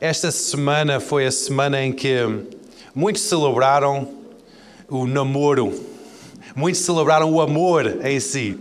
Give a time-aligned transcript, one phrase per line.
[0.00, 2.14] Esta semana foi a semana em que
[2.94, 4.08] muitos celebraram
[4.88, 5.74] o namoro,
[6.54, 8.56] muitos celebraram o amor em si.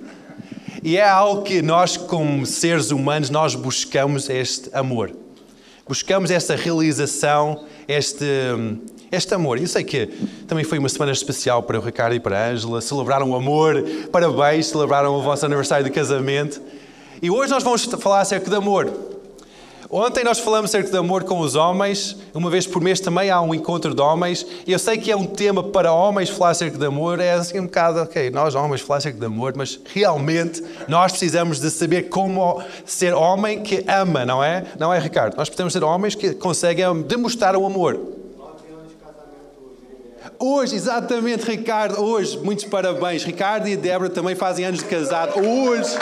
[0.81, 5.11] E é algo que nós, como seres humanos, nós buscamos este amor.
[5.87, 8.25] Buscamos esta realização, este,
[9.11, 9.61] este amor.
[9.61, 10.07] Eu sei que
[10.47, 12.81] também foi uma semana especial para o Ricardo e para a Ângela.
[12.81, 16.59] Celebraram o amor, parabéns, celebraram o vosso aniversário de casamento.
[17.21, 19.16] E hoje nós vamos falar acerca de amor.
[19.89, 23.39] Ontem nós falamos acerca de amor com os homens, uma vez por mês também há
[23.39, 26.77] um encontro de homens, e eu sei que é um tema para homens falar acerca
[26.77, 30.61] de amor, é assim um bocado, ok, nós homens falar acerca de amor, mas realmente
[30.89, 34.65] nós precisamos de saber como ser homem que ama, não é?
[34.77, 35.37] Não é, Ricardo?
[35.37, 37.97] Nós precisamos ser homens que conseguem demonstrar o amor.
[40.37, 43.23] Hoje, exatamente, Ricardo, hoje, muitos parabéns.
[43.23, 45.39] Ricardo e Débora também fazem anos de casado.
[45.39, 45.97] Hoje.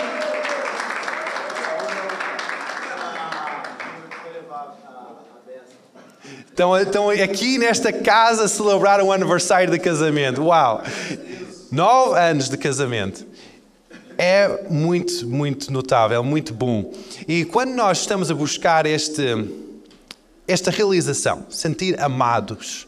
[6.55, 10.42] Então, então, aqui nesta casa celebraram o aniversário de casamento.
[10.42, 10.81] Uau!
[11.70, 13.28] Nove anos de casamento.
[14.17, 16.94] É muito, muito notável, muito bom.
[17.28, 19.22] E quando nós estamos a buscar este,
[20.47, 22.88] esta realização, sentir amados,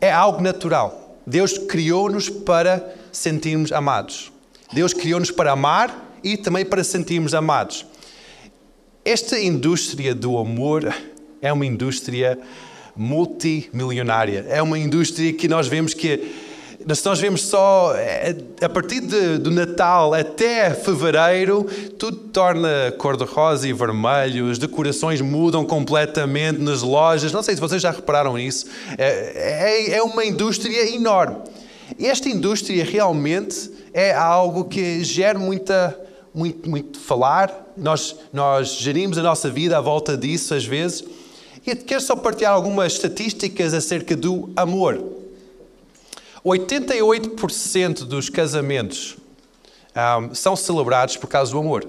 [0.00, 1.20] é algo natural.
[1.24, 4.32] Deus criou-nos para sentirmos amados.
[4.72, 7.86] Deus criou-nos para amar e também para sentirmos amados.
[9.04, 10.92] Esta indústria do amor
[11.40, 12.36] é uma indústria
[12.98, 14.44] multimilionária.
[14.48, 16.48] É uma indústria que nós vemos que
[16.94, 21.64] se nós vemos só é, a partir de, do Natal até fevereiro,
[21.98, 27.32] tudo torna cor-de-rosa e vermelho, as decorações mudam completamente nas lojas.
[27.32, 28.66] Não sei se vocês já repararam nisso.
[28.96, 31.36] É, é, é uma indústria enorme.
[31.98, 35.98] E esta indústria realmente é algo que gera muita,
[36.34, 37.72] muito, muito falar.
[37.76, 41.04] Nós, nós gerimos a nossa vida à volta disso às vezes.
[41.68, 45.04] E quero só partilhar algumas estatísticas acerca do amor.
[46.42, 49.18] 88% dos casamentos
[49.94, 51.86] um, são celebrados por causa do amor.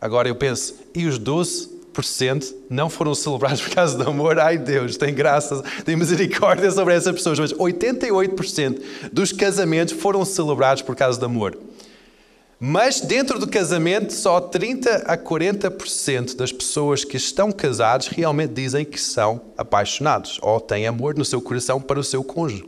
[0.00, 4.38] Agora eu penso, e os 12% não foram celebrados por causa do amor?
[4.38, 7.38] Ai Deus, tem graça, tem misericórdia sobre essas pessoas.
[7.38, 11.58] Mas 88% dos casamentos foram celebrados por causa do amor.
[12.58, 18.84] Mas dentro do casamento, só 30 a 40% das pessoas que estão casadas realmente dizem
[18.84, 22.64] que são apaixonados ou têm amor no seu coração para o seu cônjuge.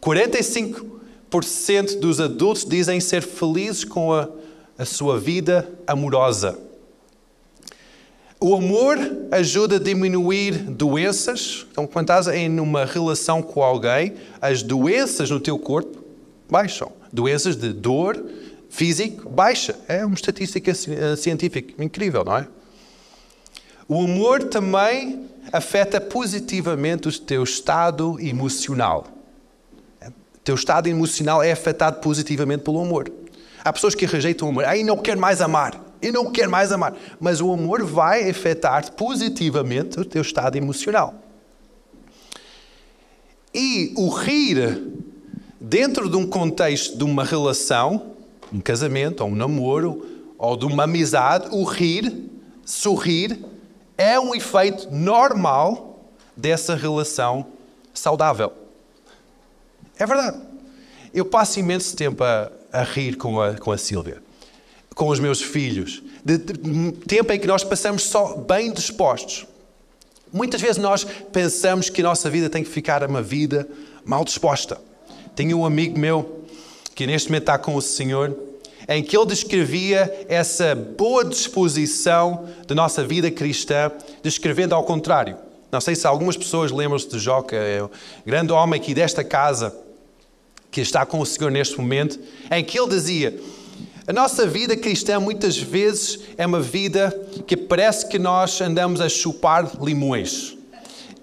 [0.00, 4.28] 45% dos adultos dizem ser felizes com a,
[4.78, 6.58] a sua vida amorosa.
[8.40, 8.98] O amor
[9.30, 11.64] ajuda a diminuir doenças.
[11.70, 16.02] Então, quando estás em uma relação com alguém, as doenças no teu corpo
[16.50, 16.90] baixam.
[17.12, 18.20] Doenças de dor,
[18.72, 19.78] físico baixa.
[19.86, 22.48] É uma estatística eh, científica incrível, não é?
[23.86, 29.06] O amor também afeta positivamente o teu estado emocional.
[30.02, 33.12] O teu estado emocional é afetado positivamente pelo amor.
[33.62, 34.64] Há pessoas que rejeitam o amor.
[34.64, 35.78] Ai, não quero mais amar.
[36.00, 36.96] Eu não quero mais amar.
[37.20, 41.14] Mas o amor vai afetar positivamente o teu estado emocional.
[43.54, 44.82] E o rir
[45.60, 48.11] dentro de um contexto de uma relação
[48.52, 50.06] um casamento, ou um namoro,
[50.38, 52.30] ou de uma amizade, o rir,
[52.64, 53.38] sorrir,
[53.96, 56.04] é um efeito normal
[56.36, 57.46] dessa relação
[57.94, 58.52] saudável.
[59.98, 60.40] É verdade.
[61.14, 64.22] Eu passo imenso tempo a, a rir com a, com a Sílvia,
[64.94, 69.46] com os meus filhos, de, de, tempo em que nós passamos só bem dispostos.
[70.32, 73.68] Muitas vezes nós pensamos que a nossa vida tem que ficar uma vida
[74.04, 74.80] mal disposta.
[75.36, 76.41] Tenho um amigo meu
[76.94, 78.36] que neste momento está com o Senhor,
[78.88, 83.90] em que ele descrevia essa boa disposição da nossa vida cristã,
[84.22, 85.36] descrevendo ao contrário.
[85.70, 87.90] Não sei se algumas pessoas lembram-se de Jó, que é o
[88.26, 89.74] grande homem aqui desta casa,
[90.70, 92.18] que está com o Senhor neste momento,
[92.50, 93.40] em que ele dizia:
[94.06, 97.10] a nossa vida cristã muitas vezes é uma vida
[97.46, 100.56] que parece que nós andamos a chupar limões,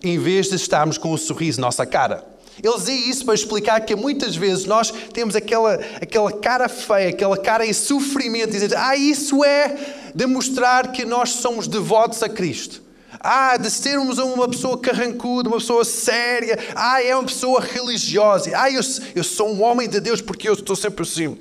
[0.01, 2.25] em vez de estarmos com um sorriso na nossa cara.
[2.61, 7.37] Ele dizia isso para explicar que muitas vezes nós temos aquela, aquela cara feia, aquela
[7.37, 12.81] cara em sofrimento, dizer, ah, isso é demonstrar que nós somos devotos a Cristo.
[13.19, 16.57] Ah, de sermos uma pessoa carrancuda, uma pessoa séria.
[16.75, 18.51] Ah, é uma pessoa religiosa.
[18.55, 18.81] Ah, eu,
[19.15, 21.37] eu sou um homem de Deus porque eu estou sempre assim.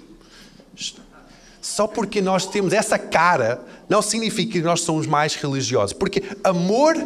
[1.60, 5.92] Só porque nós temos essa cara, não significa que nós somos mais religiosos.
[5.92, 6.96] Porque amor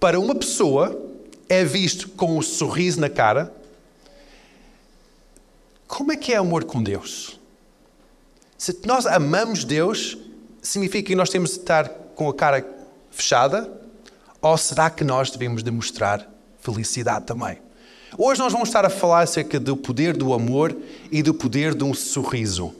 [0.00, 1.03] para uma pessoa
[1.48, 3.52] é visto com um sorriso na cara,
[5.86, 7.38] como é que é amor com Deus?
[8.56, 10.16] Se nós amamos Deus,
[10.62, 12.66] significa que nós temos de estar com a cara
[13.10, 13.70] fechada
[14.40, 16.28] Ou será que nós devemos demonstrar
[16.60, 17.58] felicidade também?
[18.16, 20.76] Hoje nós vamos estar a falar acerca do poder do amor
[21.10, 22.74] e do poder de um sorriso.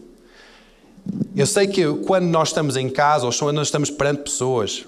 [1.35, 4.87] Eu sei que quando nós estamos em casa ou quando nós estamos perante pessoas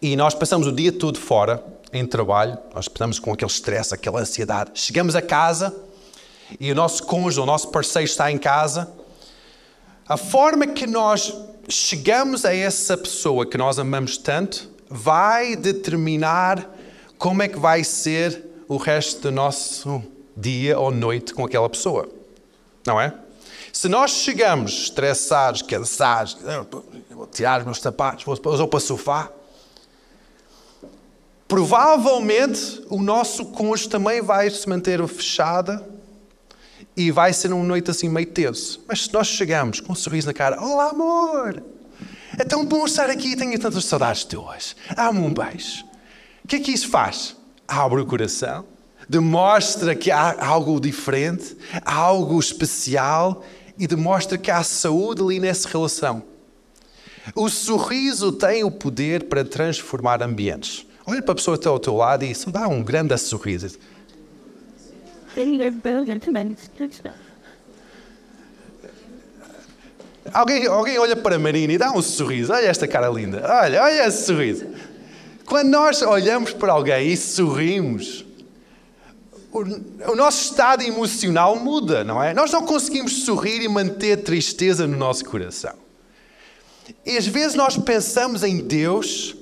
[0.00, 4.20] e nós passamos o dia todo fora, em trabalho, nós estamos com aquele stress, aquela
[4.20, 4.72] ansiedade.
[4.74, 5.74] Chegamos a casa
[6.58, 8.90] e o nosso cônjuge, o nosso parceiro está em casa.
[10.08, 11.34] A forma que nós
[11.68, 16.68] chegamos a essa pessoa que nós amamos tanto vai determinar
[17.18, 20.02] como é que vai ser o resto do nosso
[20.36, 22.08] dia ou noite com aquela pessoa.
[22.86, 23.14] Não é?
[23.72, 26.36] Se nós chegamos estressados, cansados,
[27.10, 29.30] vou tirar os meus sapatos, vou para o sofá,
[31.52, 35.86] provavelmente o nosso cônjuge também vai se manter fechada
[36.96, 38.82] e vai ser uma noite assim meio tenso.
[38.88, 41.62] Mas se nós chegamos com um sorriso na cara, olá amor,
[42.38, 45.84] é tão bom estar aqui, tenho tantas saudades tuas, dá-me um beijo.
[46.42, 47.36] O que é que isso faz?
[47.68, 48.64] Abre o coração,
[49.06, 53.44] demonstra que há algo diferente, algo especial
[53.78, 56.22] e demonstra que há saúde ali nessa relação.
[57.34, 60.86] O sorriso tem o poder para transformar ambientes.
[61.06, 63.78] Olha para a pessoa que está ao teu lado e dá um grande sorriso.
[70.32, 72.52] Alguém, alguém olha para a Marina e dá um sorriso.
[72.52, 73.42] Olha esta cara linda.
[73.44, 74.66] Olha, olha esse sorriso.
[75.44, 78.24] Quando nós olhamos para alguém e sorrimos,
[79.50, 79.60] o,
[80.12, 82.32] o nosso estado emocional muda, não é?
[82.32, 85.74] Nós não conseguimos sorrir e manter tristeza no nosso coração.
[87.04, 89.34] E às vezes nós pensamos em Deus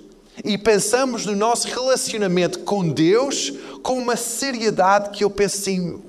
[0.44, 3.52] e pensamos no nosso relacionamento com Deus
[3.82, 6.02] com uma seriedade que eu penso assim: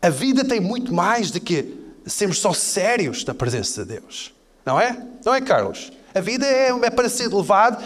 [0.00, 1.76] a vida tem muito mais do que
[2.06, 4.32] sermos só sérios na presença de Deus.
[4.64, 5.02] Não é?
[5.24, 5.92] Não é, Carlos?
[6.14, 7.82] A vida é, é para ser levado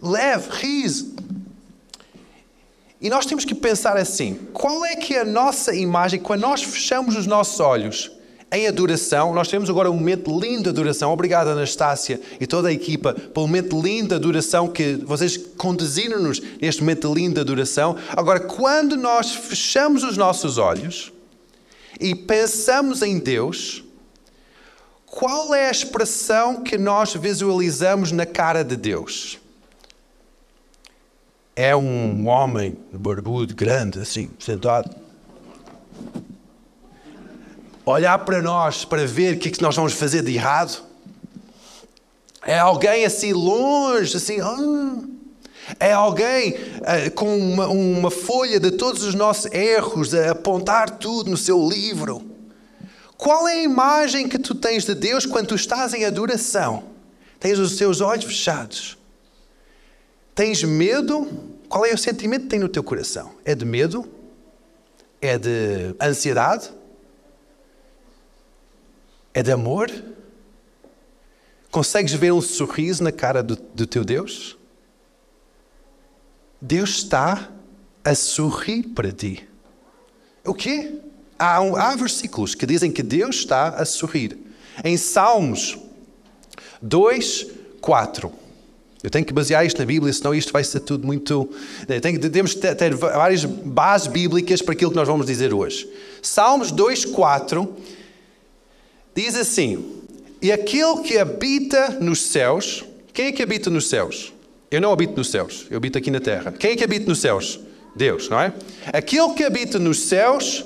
[0.00, 1.14] leve, riso.
[3.00, 6.62] E nós temos que pensar assim: qual é que é a nossa imagem quando nós
[6.62, 8.10] fechamos os nossos olhos
[8.50, 9.34] em adoração.
[9.34, 11.12] Nós temos agora um momento lindo de adoração.
[11.12, 16.82] Obrigado, Anastácia e toda a equipa, pelo momento lindo de adoração que vocês conduziram-nos neste
[16.82, 17.96] momento lindo de adoração.
[18.10, 21.12] Agora, quando nós fechamos os nossos olhos
[22.00, 23.84] e pensamos em Deus,
[25.04, 29.38] qual é a expressão que nós visualizamos na cara de Deus?
[31.56, 35.07] É um homem barbudo, grande, assim, sentado
[37.88, 40.82] olhar para nós para ver o que é que nós vamos fazer de errado.
[42.42, 44.40] É alguém assim longe, assim.
[44.40, 45.02] Ah.
[45.78, 51.30] É alguém uh, com uma, uma folha de todos os nossos erros, a apontar tudo
[51.30, 52.22] no seu livro.
[53.18, 56.84] Qual é a imagem que tu tens de Deus quando tu estás em adoração?
[57.38, 58.96] Tens os teus olhos fechados.
[60.34, 61.28] Tens medo?
[61.68, 63.32] Qual é o sentimento que tem no teu coração?
[63.44, 64.08] É de medo?
[65.20, 66.70] É de ansiedade?
[69.38, 69.88] É de amor?
[71.70, 74.58] Consegues ver um sorriso na cara do, do teu Deus?
[76.60, 77.48] Deus está
[78.02, 79.48] a sorrir para ti.
[80.44, 80.92] O quê?
[81.38, 84.36] Há, há versículos que dizem que Deus está a sorrir.
[84.82, 85.78] Em Salmos
[86.82, 87.46] 2,
[87.80, 88.32] 4.
[89.04, 91.48] Eu tenho que basear isto na Bíblia, senão isto vai ser tudo muito.
[92.02, 95.88] Tenho, temos que ter várias bases bíblicas para aquilo que nós vamos dizer hoje.
[96.20, 97.76] Salmos 2, 4
[99.18, 100.04] Diz assim:
[100.40, 104.32] E aquele que habita nos céus, quem é que habita nos céus?
[104.70, 106.52] Eu não habito nos céus, eu habito aqui na terra.
[106.52, 107.58] Quem é que habita nos céus?
[107.96, 108.54] Deus, não é?
[108.92, 110.64] Aquele que habita nos céus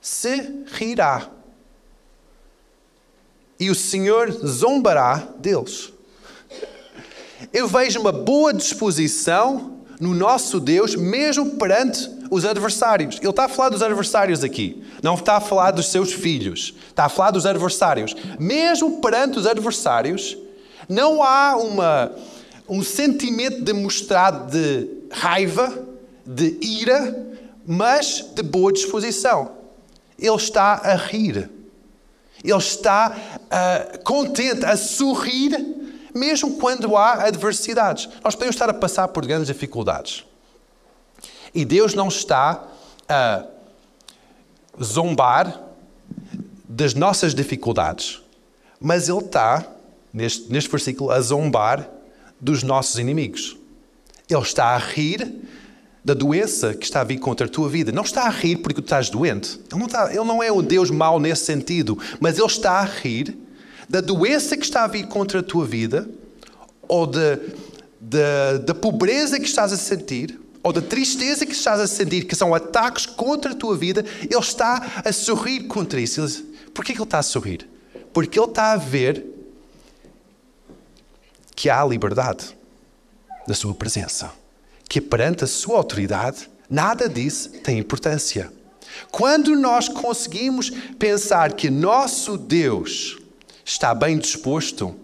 [0.00, 1.30] se rirá.
[3.60, 5.92] E o Senhor zombará deles.
[7.52, 13.18] Eu vejo uma boa disposição no nosso Deus, mesmo perante os adversários.
[13.20, 14.82] Ele está a falar dos adversários aqui.
[15.02, 16.74] Não está a falar dos seus filhos.
[16.88, 18.14] Está a falar dos adversários.
[18.38, 20.36] Mesmo perante os adversários,
[20.88, 22.12] não há uma,
[22.68, 25.86] um sentimento demonstrado de raiva,
[26.26, 27.26] de ira,
[27.66, 29.52] mas de boa disposição.
[30.18, 31.50] Ele está a rir.
[32.42, 35.56] Ele está uh, contente, a sorrir,
[36.14, 38.08] mesmo quando há adversidades.
[38.22, 40.24] Nós podemos estar a passar por grandes dificuldades.
[41.54, 42.64] E Deus não está
[43.08, 43.44] a
[44.82, 45.60] zombar
[46.68, 48.20] das nossas dificuldades,
[48.80, 49.64] mas Ele está,
[50.12, 51.88] neste, neste versículo, a zombar
[52.40, 53.56] dos nossos inimigos.
[54.28, 55.42] Ele está a rir
[56.04, 57.90] da doença que está a vir contra a tua vida.
[57.90, 59.58] Não está a rir porque tu estás doente.
[59.70, 62.84] Ele não, está, ele não é um Deus mau nesse sentido, mas Ele está a
[62.84, 63.36] rir
[63.88, 66.08] da doença que está a vir contra a tua vida
[66.86, 67.38] ou da,
[68.74, 73.04] pobreza que estás a sentir, ou da tristeza que estás a sentir, que são ataques
[73.04, 76.42] contra a tua vida, Ele está a sorrir contra isso.
[76.72, 77.68] Por que Ele está a sorrir?
[78.14, 79.26] Porque Ele está a ver
[81.54, 82.56] que há liberdade
[83.46, 84.32] da Sua presença.
[84.88, 88.50] Que perante a Sua autoridade, nada disso tem importância.
[89.10, 93.18] Quando nós conseguimos pensar que nosso Deus
[93.62, 94.96] está bem disposto,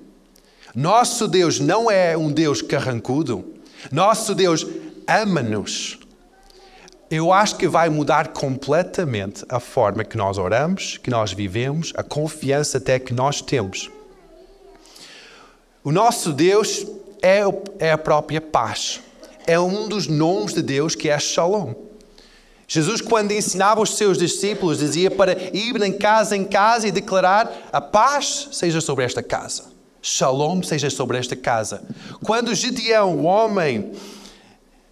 [0.74, 3.44] nosso Deus não é um Deus carrancudo,
[3.92, 4.66] nosso Deus
[5.06, 5.98] ama-nos.
[7.10, 12.02] Eu acho que vai mudar completamente a forma que nós oramos, que nós vivemos, a
[12.02, 13.90] confiança até que nós temos.
[15.82, 16.86] O nosso Deus
[17.20, 17.40] é,
[17.78, 19.00] é a própria paz.
[19.46, 21.74] É um dos nomes de Deus que é Shalom.
[22.72, 27.68] Jesus, quando ensinava os seus discípulos, dizia para ir em casa em casa e declarar:
[27.72, 29.64] a paz seja sobre esta casa,
[30.00, 31.82] shalom seja sobre esta casa.
[32.22, 33.90] Quando Gideão, o homem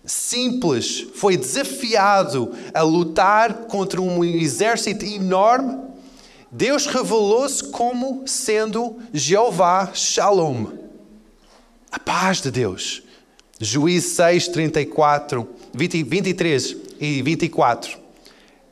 [0.09, 5.79] simples, foi desafiado a lutar contra um exército enorme,
[6.51, 10.67] Deus revelou-se como sendo Jeová Shalom,
[11.93, 13.03] a paz de Deus.
[13.61, 17.99] Juízes 6, 34, 20, 23 e 24.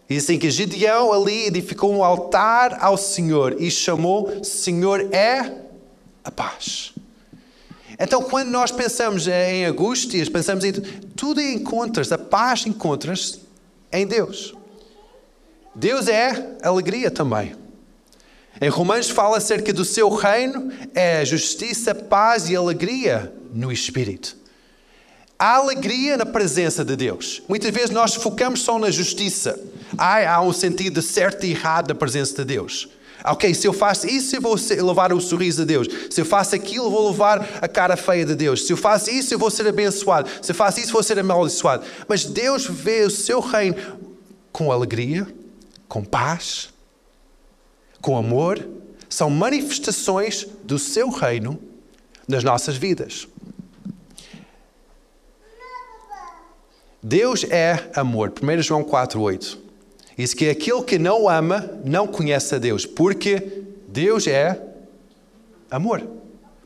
[0.08, 5.64] Diz assim que Gideão ali edificou um altar ao Senhor e chamou Senhor é
[6.22, 6.95] a paz.
[7.98, 13.40] Então, quando nós pensamos em angústias, pensamos em tudo encontras, a paz encontras
[13.90, 14.54] em Deus.
[15.74, 17.54] Deus é alegria também.
[18.60, 24.36] Em Romanos fala acerca do seu reino, é justiça, paz e alegria no Espírito.
[25.38, 27.42] Há alegria na presença de Deus.
[27.46, 29.60] Muitas vezes nós focamos só na justiça.
[29.98, 32.88] Há, há um sentido certo e errado na presença de Deus.
[33.26, 35.88] Ok, se eu faço isso, eu vou levar o sorriso de Deus.
[36.11, 38.66] Se eu faço aquilo, eu vou levar a cara feia de Deus.
[38.66, 40.30] Se eu faço isso, eu vou ser abençoado.
[40.40, 41.85] Se eu faço isso, eu vou ser amaldiçoado.
[42.09, 43.76] Mas Deus vê o seu reino
[44.52, 45.26] com alegria,
[45.88, 46.71] com paz,
[48.00, 48.64] com amor.
[49.09, 51.59] São manifestações do seu reino
[52.28, 53.26] nas nossas vidas.
[57.02, 58.33] Deus é amor.
[58.42, 59.65] 1 João 4,8.
[60.16, 64.58] Diz que aquele que não ama não conhece a Deus, porque Deus é
[65.70, 66.02] amor.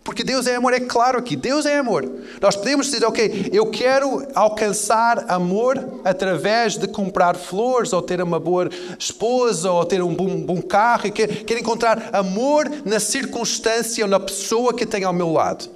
[0.02, 2.09] Porque Deus é amor, é claro aqui, Deus é amor.
[2.40, 8.40] Nós podemos dizer, ok, eu quero alcançar amor através de comprar flores, ou ter uma
[8.40, 11.12] boa esposa, ou ter um bom, bom carro.
[11.12, 15.69] Quero, quero encontrar amor na circunstância ou na pessoa que tem ao meu lado.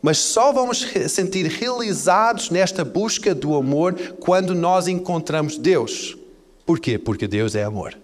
[0.00, 6.16] Mas só vamos sentir realizados nesta busca do amor quando nós encontramos Deus.
[6.64, 6.98] Por quê?
[6.98, 7.96] Porque Deus é amor.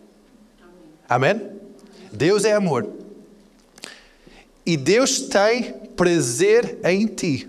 [1.09, 1.41] Amém?
[2.13, 2.89] Deus é amor.
[4.65, 7.49] E Deus tem prazer em ti.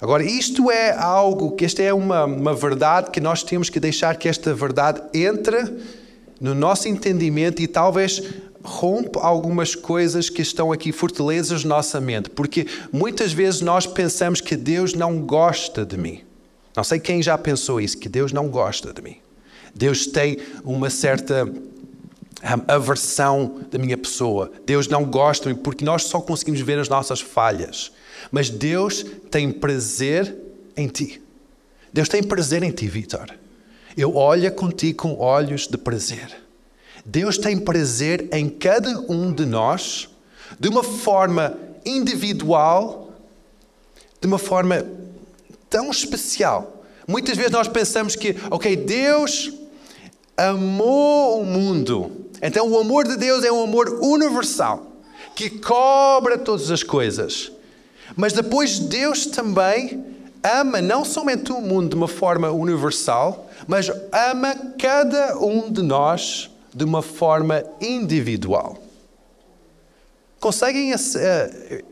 [0.00, 4.16] Agora, isto é algo que esta é uma, uma verdade que nós temos que deixar
[4.16, 5.58] que esta verdade entre
[6.40, 8.22] no nosso entendimento e talvez
[8.62, 14.40] rompe algumas coisas que estão aqui, fortalezas na nossa mente, porque muitas vezes nós pensamos
[14.40, 16.22] que Deus não gosta de mim.
[16.74, 19.19] Não sei quem já pensou isso, que Deus não gosta de mim.
[19.74, 21.70] Deus tem uma certa hum,
[22.68, 24.50] aversão da minha pessoa.
[24.66, 27.92] Deus não gosta porque nós só conseguimos ver as nossas falhas.
[28.30, 30.36] Mas Deus tem prazer
[30.76, 31.20] em ti.
[31.92, 33.26] Deus tem prazer em ti, Vitor.
[33.96, 36.30] Eu olho contigo com olhos de prazer.
[37.04, 40.08] Deus tem prazer em cada um de nós
[40.58, 43.12] de uma forma individual,
[44.20, 44.86] de uma forma
[45.68, 46.84] tão especial.
[47.06, 49.52] Muitas vezes nós pensamos que, ok, Deus
[50.40, 52.10] amou o mundo.
[52.40, 54.86] Então o amor de Deus é um amor universal,
[55.34, 57.52] que cobra todas as coisas.
[58.16, 60.02] Mas depois Deus também
[60.42, 66.50] ama não somente o mundo de uma forma universal, mas ama cada um de nós
[66.74, 68.78] de uma forma individual.
[70.40, 70.98] Conseguem uh,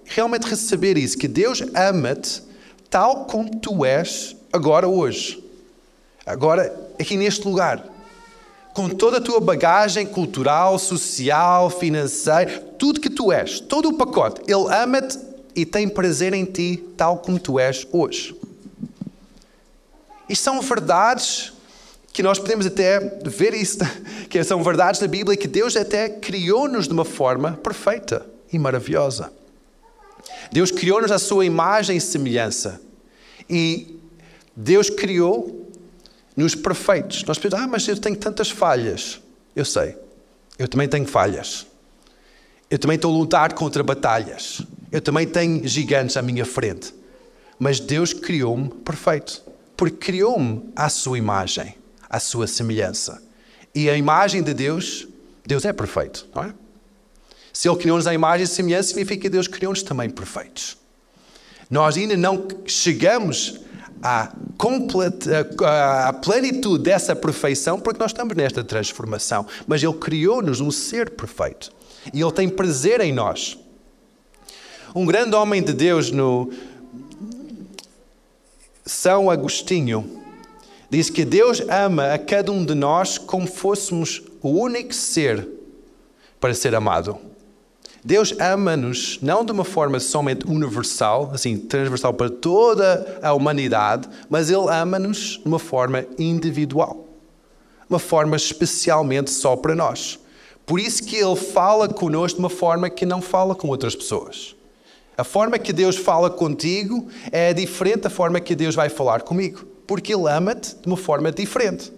[0.07, 1.19] realmente receber isso?
[1.19, 2.43] Que Deus ama-te
[2.89, 5.45] tal como tu és agora, hoje.
[6.25, 7.98] Agora, aqui neste lugar.
[8.79, 14.41] Com toda a tua bagagem cultural, social, financeira, tudo que tu és, todo o pacote.
[14.47, 15.19] Ele ama-te
[15.53, 18.37] e tem prazer em ti tal como tu és hoje.
[20.29, 21.53] E são verdades
[22.13, 23.79] que nós podemos até ver isso,
[24.31, 29.33] que são verdades da Bíblia, que Deus até criou-nos de uma forma perfeita e maravilhosa.
[30.53, 32.81] Deus criou-nos a sua imagem e semelhança.
[33.51, 33.99] E
[34.55, 34.89] Deus
[36.39, 37.25] criou-nos perfeitos.
[37.25, 39.21] Nós pensamos, ah, mas eu tenho tantas falhas.
[39.57, 39.97] Eu sei,
[40.57, 41.67] eu também tenho falhas.
[42.71, 44.63] Eu também estou a lutar contra batalhas.
[44.93, 46.95] Eu também tenho gigantes à minha frente.
[47.59, 49.43] Mas Deus criou-me perfeito.
[49.77, 51.75] Porque criou-me à sua imagem,
[52.09, 53.21] à sua semelhança.
[53.75, 55.09] E a imagem de Deus,
[55.45, 56.55] Deus é perfeito, não é?
[57.53, 60.77] Se Ele criou-nos a imagem e semelhança, significa que Deus criou-nos também perfeitos.
[61.69, 63.61] Nós ainda não chegamos
[64.03, 65.49] à, completa,
[66.07, 69.47] à plenitude dessa perfeição porque nós estamos nesta transformação.
[69.67, 71.71] Mas Ele criou-nos um ser perfeito.
[72.13, 73.59] E Ele tem prazer em nós.
[74.95, 76.51] Um grande homem de Deus no
[78.85, 80.23] São Agostinho
[80.91, 85.47] diz que Deus ama a cada um de nós como fôssemos o único ser
[86.41, 87.28] para ser amado.
[88.09, 94.49] Deus ama-nos não de uma forma somente universal, assim, transversal para toda a humanidade, mas
[94.49, 97.07] Ele ama-nos de uma forma individual.
[97.87, 100.19] Uma forma especialmente só para nós.
[100.65, 104.57] Por isso que Ele fala connosco de uma forma que não fala com outras pessoas.
[105.15, 109.67] A forma que Deus fala contigo é diferente da forma que Deus vai falar comigo.
[109.87, 111.93] Porque Ele ama-te de uma forma diferente.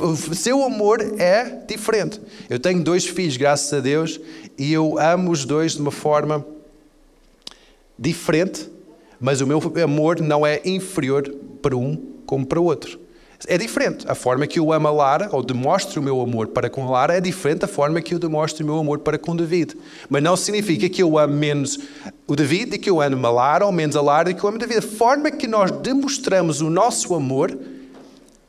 [0.00, 2.20] O seu amor é diferente.
[2.48, 4.20] Eu tenho dois filhos, graças a Deus,
[4.62, 6.46] e eu amo os dois de uma forma
[7.98, 8.70] diferente,
[9.18, 11.28] mas o meu amor não é inferior
[11.60, 13.00] para um como para o outro.
[13.48, 14.04] É diferente.
[14.08, 16.90] A forma que eu amo a Lara, ou demonstro o meu amor para com a
[16.92, 19.76] Lara, é diferente da forma que eu demonstro o meu amor para com o David.
[20.08, 21.80] Mas não significa que eu amo menos
[22.28, 24.48] o David e que eu amo a Lara, ou menos a Lara e que eu
[24.48, 24.78] amo o David.
[24.78, 27.58] A forma que nós demonstramos o nosso amor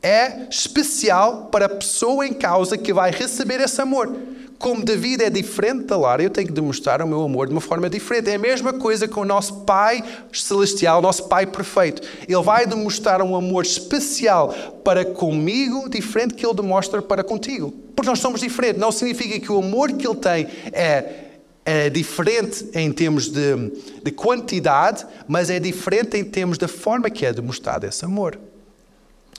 [0.00, 4.14] é especial para a pessoa em causa que vai receber esse amor.
[4.58, 7.60] Como David é diferente da Lara, eu tenho que demonstrar o meu amor de uma
[7.60, 8.30] forma diferente.
[8.30, 12.02] É a mesma coisa com o nosso Pai Celestial, nosso Pai Perfeito.
[12.26, 14.52] Ele vai demonstrar um amor especial
[14.84, 17.72] para comigo, diferente que Ele demonstra para contigo.
[17.94, 18.80] Porque nós somos diferentes.
[18.80, 21.24] Não significa que o amor que Ele tem é
[21.64, 27.24] é diferente em termos de, de, quantidade, mas é diferente em termos da forma que
[27.24, 28.38] é demonstrado esse amor.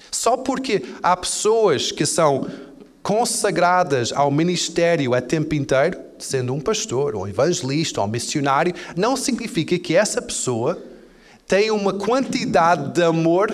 [0.10, 2.48] Só porque há pessoas que são
[3.06, 8.74] consagradas ao ministério a tempo inteiro, sendo um pastor, ou um evangelista, ou um missionário,
[8.98, 10.84] não significa que essa pessoa
[11.48, 13.54] tem uma quantidade de amor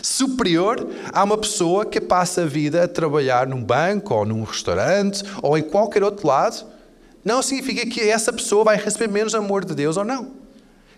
[0.00, 5.22] superior a uma pessoa que passa a vida a trabalhar num banco, ou num restaurante,
[5.42, 6.64] ou em qualquer outro lado.
[7.22, 10.30] Não significa que essa pessoa vai receber menos amor de Deus ou não.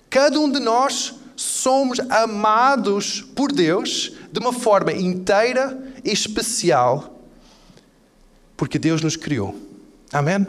[0.08, 7.16] Cada um de nós somos amados por Deus de uma forma inteira e especial
[8.60, 9.58] porque Deus nos criou.
[10.12, 10.46] Amém?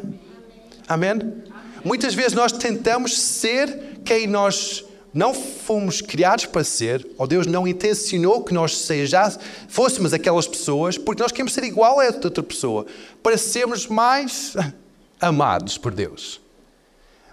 [0.85, 1.11] Amém?
[1.13, 1.43] Amém?
[1.81, 7.65] Muitas vezes nós tentamos ser quem nós não fomos criados para ser, ou Deus não
[7.65, 9.29] intencionou que nós seja,
[9.69, 12.85] fôssemos aquelas pessoas, porque nós queremos ser igual a outra pessoa,
[13.23, 14.55] para sermos mais
[15.21, 16.41] amados por Deus.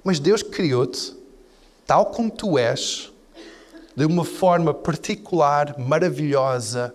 [0.05, 1.13] Mas Deus criou-te
[1.85, 3.11] tal como tu és,
[3.97, 6.95] de uma forma particular, maravilhosa,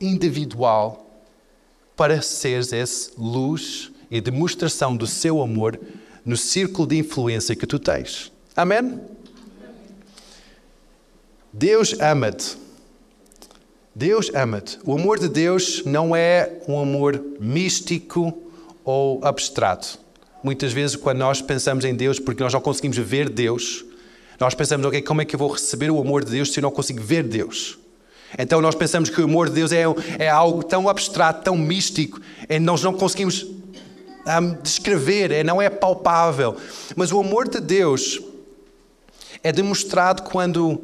[0.00, 1.09] individual
[2.00, 5.78] para seres essa luz e demonstração do seu amor
[6.24, 8.32] no círculo de influência que tu tens.
[8.56, 8.98] Amém?
[11.52, 12.56] Deus ama-te.
[13.94, 14.78] Deus ama-te.
[14.82, 18.32] O amor de Deus não é um amor místico
[18.82, 19.98] ou abstrato.
[20.42, 23.84] Muitas vezes, quando nós pensamos em Deus, porque nós não conseguimos ver Deus,
[24.40, 26.62] nós pensamos, ok, como é que eu vou receber o amor de Deus se eu
[26.62, 27.78] não consigo ver Deus?
[28.38, 29.84] Então nós pensamos que o amor de Deus é,
[30.18, 35.68] é algo tão abstrato, tão místico, e nós não conseguimos um, descrever, é, não é
[35.68, 36.56] palpável.
[36.94, 38.20] Mas o amor de Deus
[39.42, 40.82] é demonstrado quando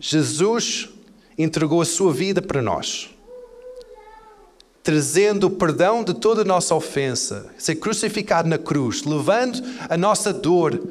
[0.00, 0.88] Jesus
[1.36, 3.10] entregou a sua vida para nós,
[4.82, 10.32] trazendo o perdão de toda a nossa ofensa, ser crucificado na cruz, levando a nossa
[10.32, 10.82] dor,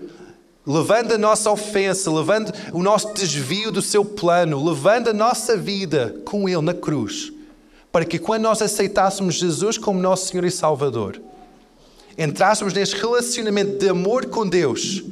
[0.68, 6.14] levando a nossa ofensa, levando o nosso desvio do seu plano, levando a nossa vida
[6.26, 7.32] com Ele na cruz,
[7.92, 11.22] para que quando nós aceitássemos Jesus como nosso Senhor e Salvador,
[12.18, 15.04] entrássemos neste relacionamento de amor com Deus,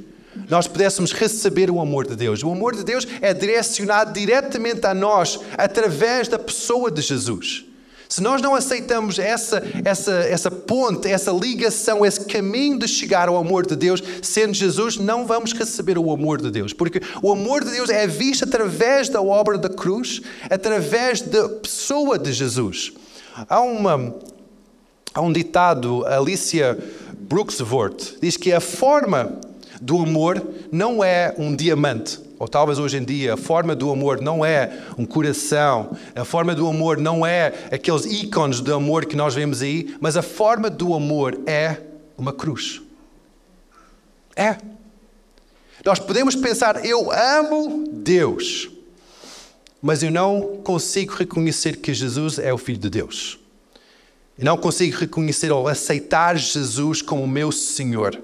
[0.49, 2.43] nós pudéssemos receber o amor de Deus.
[2.43, 7.65] O amor de Deus é direcionado diretamente a nós através da pessoa de Jesus.
[8.07, 13.37] Se nós não aceitamos essa, essa, essa ponte, essa ligação, esse caminho de chegar ao
[13.37, 16.73] amor de Deus, sendo Jesus, não vamos receber o amor de Deus.
[16.73, 22.17] Porque o amor de Deus é visto através da obra da cruz, através da pessoa
[22.17, 22.93] de Jesus.
[23.49, 24.15] Há, uma,
[25.13, 26.77] há um ditado, Alicia
[27.19, 29.39] Brooksworth, diz que a forma
[29.81, 30.41] do amor
[30.71, 34.83] não é um diamante ou talvez hoje em dia, a forma do amor não é
[34.97, 39.61] um coração, a forma do amor não é aqueles ícones de amor que nós vemos
[39.61, 41.77] aí, mas a forma do amor é
[42.17, 42.81] uma cruz.
[44.35, 44.57] É.
[45.85, 48.69] Nós podemos pensar, eu amo Deus,
[49.81, 53.39] mas eu não consigo reconhecer que Jesus é o Filho de Deus.
[54.37, 58.21] Eu não consigo reconhecer ou aceitar Jesus como meu Senhor.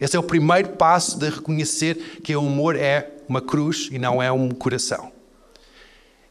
[0.00, 4.22] Esse é o primeiro passo de reconhecer que o amor é uma cruz e não
[4.22, 5.12] é um coração.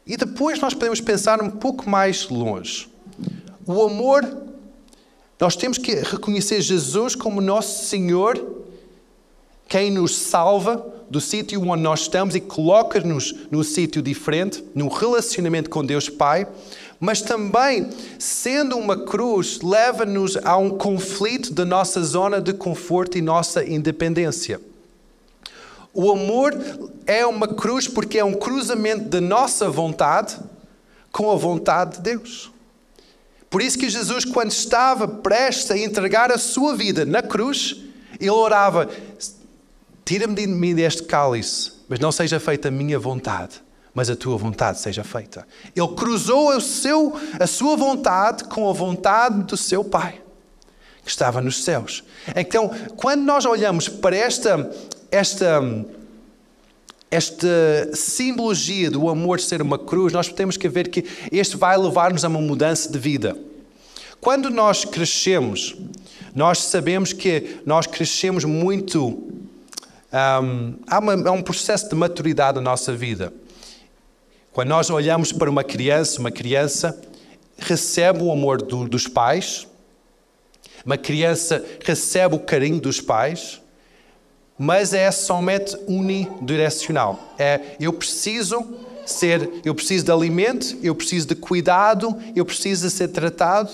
[0.06, 2.88] E depois nós podemos pensar um pouco mais longe.
[3.66, 4.22] O amor,
[5.40, 8.64] nós temos que reconhecer Jesus como nosso Senhor,
[9.66, 15.70] quem nos salva do sítio onde nós estamos e coloca-nos num sítio diferente, num relacionamento
[15.70, 16.46] com Deus Pai,
[17.00, 23.22] mas também, sendo uma cruz, leva-nos a um conflito da nossa zona de conforto e
[23.22, 24.60] nossa independência.
[25.94, 26.52] O amor
[27.06, 30.36] é uma cruz porque é um cruzamento da nossa vontade
[31.12, 32.52] com a vontade de Deus.
[33.48, 37.76] Por isso que Jesus, quando estava prestes a entregar a sua vida na cruz,
[38.18, 38.88] ele orava:
[40.04, 43.62] Tira-me de mim deste cálice, mas não seja feita a minha vontade,
[43.94, 45.46] mas a tua vontade seja feita.
[45.76, 50.20] Ele cruzou seu, a sua vontade com a vontade do seu Pai,
[51.04, 52.02] que estava nos céus.
[52.34, 54.68] Então, quando nós olhamos para esta
[55.14, 55.62] esta,
[57.08, 57.46] esta
[57.94, 62.28] simbologia do amor ser uma cruz, nós temos que ver que este vai levar-nos a
[62.28, 63.36] uma mudança de vida.
[64.20, 65.76] Quando nós crescemos,
[66.34, 69.22] nós sabemos que nós crescemos muito.
[70.12, 73.32] Um, há, uma, há um processo de maturidade na nossa vida.
[74.52, 77.00] Quando nós olhamos para uma criança, uma criança
[77.56, 79.66] recebe o amor do, dos pais,
[80.84, 83.60] uma criança recebe o carinho dos pais,
[84.58, 87.34] mas é somente unidirecional.
[87.38, 88.64] É eu preciso
[89.04, 93.70] ser, eu preciso de alimento, eu preciso de cuidado, eu preciso de ser tratado.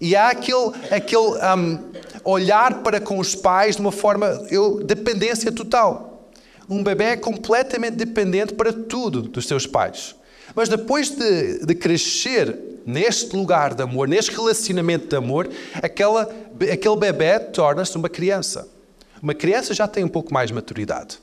[0.00, 1.78] E há aquele, aquele um,
[2.24, 6.30] olhar para com os pais de uma forma, eu, dependência total.
[6.68, 10.14] Um bebê é completamente dependente para tudo dos seus pais.
[10.54, 16.22] Mas depois de, de crescer neste lugar de amor, neste relacionamento de amor, aquela,
[16.72, 18.68] aquele bebê torna-se uma criança.
[19.22, 21.20] Uma criança já tem um pouco mais maturidade,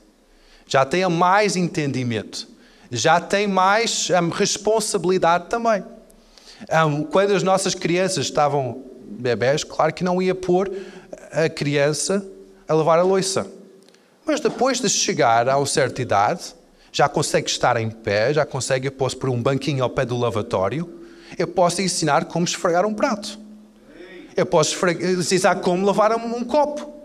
[0.66, 2.48] já tem mais entendimento,
[2.90, 5.84] já tem mais um, responsabilidade também.
[6.86, 10.72] Um, quando as nossas crianças estavam bebés, claro que não ia pôr
[11.30, 12.26] a criança
[12.66, 13.46] a lavar a louça.
[14.24, 16.54] Mas depois de chegar a uma certa idade,
[16.90, 20.90] já consegue estar em pé, já consegue pôr-se por um banquinho ao pé do lavatório,
[21.36, 23.38] eu posso ensinar como esfregar um prato.
[24.34, 26.99] Eu posso ensinar como lavar um copo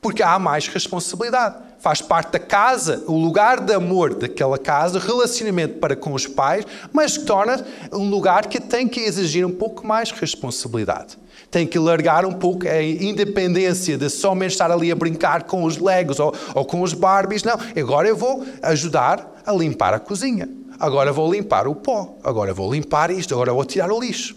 [0.00, 1.56] porque há mais responsabilidade.
[1.80, 6.64] Faz parte da casa, o lugar de amor daquela casa, relacionamento para com os pais,
[6.92, 11.16] mas torna um lugar que tem que exigir um pouco mais responsabilidade.
[11.50, 15.78] Tem que largar um pouco a independência de somente estar ali a brincar com os
[15.78, 17.44] Legos ou, ou com os Barbies.
[17.44, 20.48] Não, agora eu vou ajudar a limpar a cozinha.
[20.80, 22.16] Agora vou limpar o pó.
[22.22, 23.34] Agora vou limpar isto.
[23.34, 24.36] Agora vou tirar o lixo.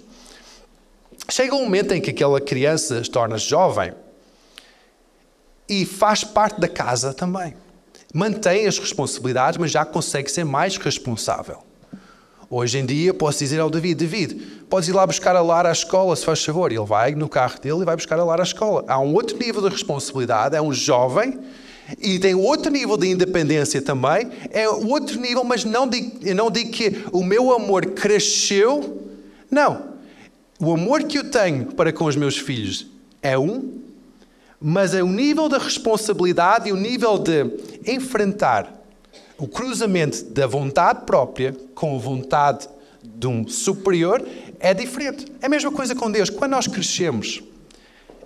[1.30, 3.94] Chega um momento em que aquela criança se torna jovem
[5.72, 7.54] e faz parte da casa também.
[8.14, 11.60] Mantém as responsabilidades, mas já consegue ser mais responsável.
[12.50, 14.36] Hoje em dia posso dizer ao David: David,
[14.70, 16.74] podes ir lá buscar a Lara à escola, se faz favor.
[16.74, 18.84] Ele vai no carro dele e vai buscar a Lara à escola.
[18.86, 21.40] Há um outro nível de responsabilidade, é um jovem
[22.02, 24.30] e tem outro nível de independência também.
[24.50, 29.08] É outro nível, mas não digo, eu não digo que o meu amor cresceu.
[29.50, 29.90] Não.
[30.60, 32.88] O amor que eu tenho para com os meus filhos
[33.22, 33.80] é um,
[34.62, 37.46] mas é o nível da responsabilidade e o nível de
[37.86, 38.82] enfrentar
[39.42, 42.70] o cruzamento da vontade própria com a vontade
[43.04, 44.24] de um superior
[44.60, 45.26] é diferente.
[45.42, 46.30] É a mesma coisa com Deus.
[46.30, 47.42] Quando nós crescemos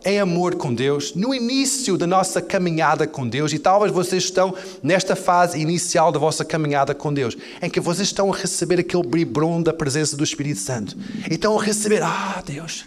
[0.03, 4.53] em amor com Deus, no início da nossa caminhada com Deus, e talvez vocês estão
[4.83, 9.07] nesta fase inicial da vossa caminhada com Deus, em que vocês estão a receber aquele
[9.07, 10.97] bribron da presença do Espírito Santo.
[11.29, 12.85] E estão a receber, ah, Deus,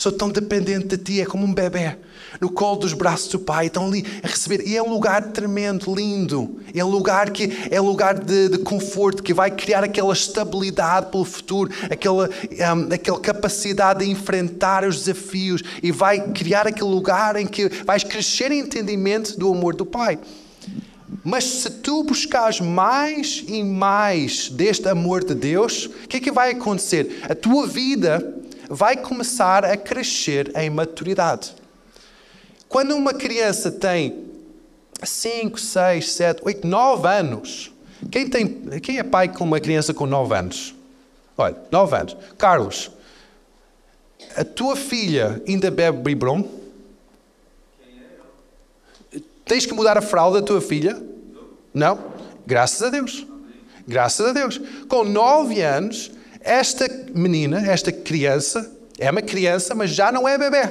[0.00, 1.98] sou tão dependente de Ti, é como um bebê
[2.40, 4.66] no colo dos braços do Pai, estão ali a receber.
[4.66, 6.58] E é um lugar tremendo, lindo.
[6.74, 11.10] É um lugar que é um lugar de, de conforto, que vai criar aquela estabilidade
[11.10, 17.36] pelo futuro, aquela, um, aquela capacidade de enfrentar os desafios e vai criar aquele lugar
[17.36, 20.18] em que vais crescer em entendimento do amor do Pai.
[21.22, 26.30] Mas se tu buscares mais e mais deste amor de Deus, o que é que
[26.30, 27.20] vai acontecer?
[27.28, 31.56] A tua vida vai começar a crescer em maturidade.
[32.68, 34.26] Quando uma criança tem
[35.02, 37.72] 5, 6, 7, 8, 9 anos,
[38.12, 38.48] quem, tem,
[38.80, 40.74] quem é pai com uma criança com 9 anos?
[41.36, 42.16] Olha, 9 anos.
[42.38, 42.92] Carlos,
[44.36, 46.48] a tua filha ainda bebe biberon?
[49.44, 51.02] Tens que mudar a fralda da tua filha?
[51.74, 51.98] Não?
[52.46, 53.26] Graças a Deus.
[53.88, 54.60] Graças a Deus.
[54.88, 60.70] Com nove anos, esta menina, esta criança, é uma criança, mas já não é bebê.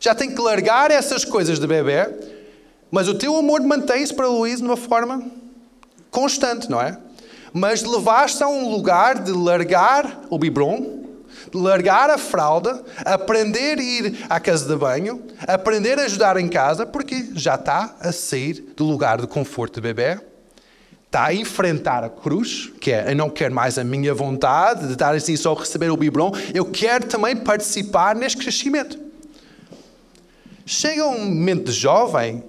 [0.00, 2.08] Já tem que largar essas coisas de bebê,
[2.90, 5.22] mas o teu amor mantém-se para Luís de uma forma
[6.10, 6.96] constante, não é?
[7.52, 11.04] Mas levaste a um lugar de largar o biberon,
[11.52, 16.48] de largar a fralda, aprender a ir à casa de banho, aprender a ajudar em
[16.48, 20.20] casa, porque já está a sair do lugar de conforto de bebê
[21.08, 24.92] está a enfrentar a cruz, que é eu não quero mais a minha vontade de
[24.92, 28.98] estar assim só a receber o biberon, eu quero também participar neste crescimento.
[30.66, 32.44] Chega um momento de jovem,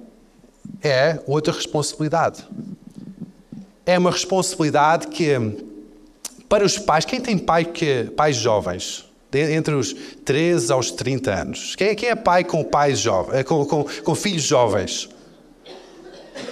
[0.84, 2.46] é outra responsabilidade.
[3.86, 5.32] É uma responsabilidade que,
[6.50, 9.94] para os pais, quem tem pai que, pais jovens, entre os
[10.26, 14.44] 13 aos 30 anos, quem, quem é pai com pais jovens, com, com, com filhos
[14.44, 15.08] jovens?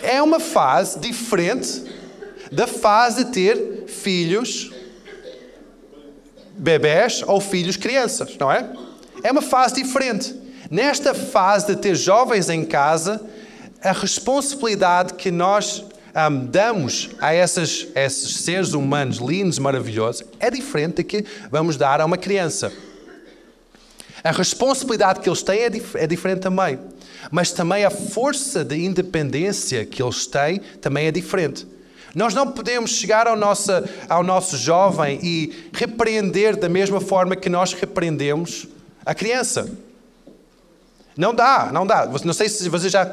[0.02, 1.97] É uma fase diferente
[2.52, 4.72] da fase de ter filhos
[6.58, 8.70] bebés ou filhos crianças, não é?
[9.24, 10.36] É uma fase diferente.
[10.70, 13.22] Nesta fase de ter jovens em casa,
[13.82, 15.84] a responsabilidade que nós
[16.30, 22.02] um, damos a, essas, esses seres humanos lindos, maravilhosos, é diferente da que vamos dar
[22.02, 22.72] a uma criança.
[24.24, 26.80] A responsabilidade que eles têm é, dif é diferente também.
[27.30, 31.68] Mas também a força de independência que eles têm também é diferente.
[32.18, 33.72] Nós não podemos chegar ao nosso,
[34.10, 38.68] ao nosso jovem e repreender da mesma forma que nós repreendemos
[39.06, 39.70] a criança.
[41.16, 42.10] Não dá, não dá.
[42.26, 43.08] Não sei se vocês já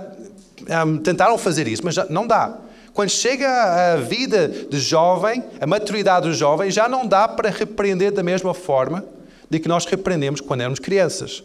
[0.87, 2.57] um, tentaram fazer isso, mas já, não dá.
[2.95, 8.11] Quando chega a vida do jovem, a maturidade do jovem, já não dá para repreender
[8.11, 9.05] da mesma forma
[9.51, 11.45] de que nós repreendemos quando éramos crianças.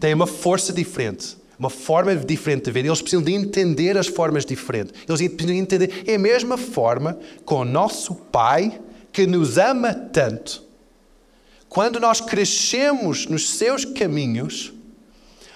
[0.00, 2.84] Tem uma força diferente uma forma diferente de ver.
[2.84, 4.92] Eles precisam de entender as formas diferentes.
[5.08, 6.04] Eles precisam de entender.
[6.06, 8.80] É a mesma forma com o nosso Pai
[9.12, 10.62] que nos ama tanto.
[11.68, 14.72] Quando nós crescemos nos seus caminhos,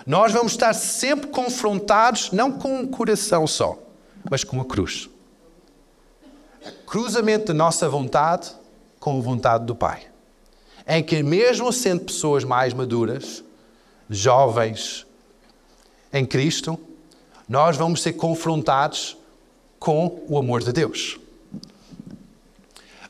[0.07, 3.79] nós vamos estar sempre confrontados, não com um coração só,
[4.31, 5.09] mas com a cruz.
[6.87, 8.51] Cruzamento da nossa vontade
[8.99, 10.03] com a vontade do Pai.
[10.87, 13.45] Em que, mesmo sendo pessoas mais maduras,
[14.09, 15.07] jovens,
[16.13, 16.79] em Cristo,
[17.49, 19.17] nós vamos ser confrontados
[19.79, 21.19] com o amor de Deus.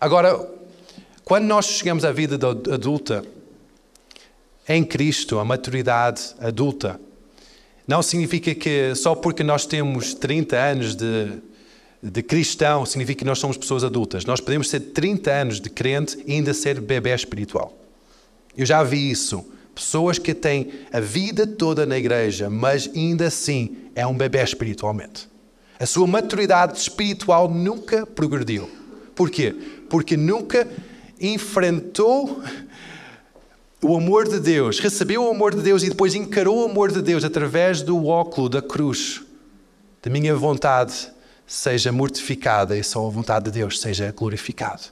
[0.01, 0.49] Agora,
[1.25, 2.37] quando nós chegamos à vida
[2.73, 3.25] adulta,
[4.69, 7.01] em Cristo, a maturidade adulta,
[7.87, 11.33] não significa que só porque nós temos 30 anos de,
[12.03, 14.25] de cristão, significa que nós somos pessoas adultas.
[14.25, 17.77] Nós podemos ser 30 anos de crente e ainda ser bebê espiritual.
[18.57, 23.77] Eu já vi isso Pessoas que têm a vida toda na igreja, mas ainda assim
[23.95, 25.29] é um bebê espiritualmente.
[25.79, 28.69] A sua maturidade espiritual nunca progrediu.
[29.15, 29.55] Porquê?
[29.89, 30.69] Porque nunca
[31.21, 32.43] enfrentou
[33.83, 37.01] o amor de Deus, recebeu o amor de Deus e depois encarou o amor de
[37.01, 39.23] Deus através do óculo da cruz.
[40.03, 41.11] Da minha vontade
[41.47, 44.83] seja mortificada e só a vontade de Deus seja glorificada.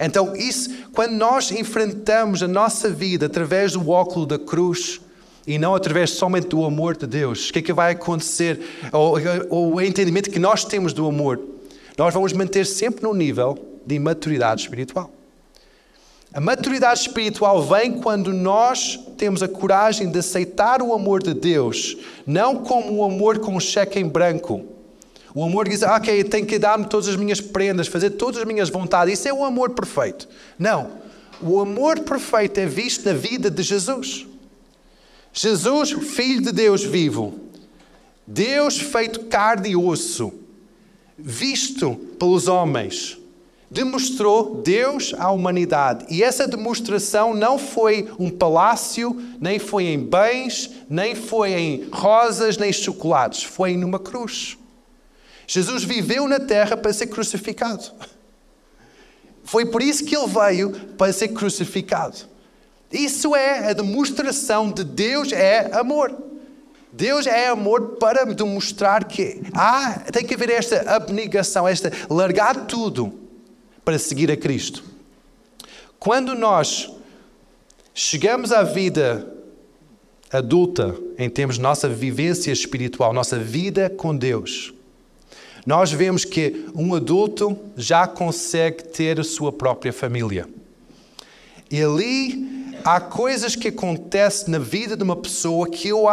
[0.00, 5.00] Então, isso, quando nós enfrentamos a nossa vida através do óculo da cruz
[5.46, 8.60] e não através somente do amor de Deus, o que é que vai acontecer?
[8.92, 11.40] Ou, o entendimento que nós temos do amor,
[11.96, 15.10] nós vamos manter sempre no nível de imaturidade espiritual.
[16.32, 21.96] A maturidade espiritual vem quando nós temos a coragem de aceitar o amor de Deus,
[22.26, 24.73] não como um amor com um cheque em branco,
[25.34, 28.70] o amor diz, ok, tenho que dar-me todas as minhas prendas, fazer todas as minhas
[28.70, 29.18] vontades.
[29.18, 30.28] Isso é o amor perfeito.
[30.56, 30.92] Não.
[31.42, 34.26] O amor perfeito é visto na vida de Jesus.
[35.32, 37.34] Jesus, Filho de Deus vivo,
[38.24, 40.32] Deus feito carne e osso,
[41.18, 43.18] visto pelos homens,
[43.68, 46.06] demonstrou Deus à humanidade.
[46.08, 52.56] E essa demonstração não foi um palácio, nem foi em bens, nem foi em rosas,
[52.56, 54.56] nem chocolates, foi numa cruz.
[55.46, 57.92] Jesus viveu na terra para ser crucificado.
[59.44, 62.16] Foi por isso que ele veio para ser crucificado.
[62.90, 66.16] Isso é a demonstração de Deus é amor.
[66.92, 73.12] Deus é amor para demonstrar que há, tem que haver esta abnegação, esta largar tudo
[73.84, 74.84] para seguir a Cristo.
[75.98, 76.90] Quando nós
[77.92, 79.26] chegamos à vida
[80.30, 84.73] adulta, em termos de nossa vivência espiritual, nossa vida com Deus,
[85.66, 90.46] nós vemos que um adulto já consegue ter a sua própria família.
[91.70, 96.04] E ali há coisas que acontecem na vida de uma pessoa que eu,